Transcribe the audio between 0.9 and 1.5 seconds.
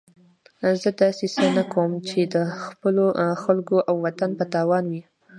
داسې څه